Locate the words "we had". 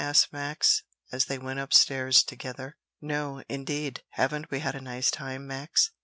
4.49-4.73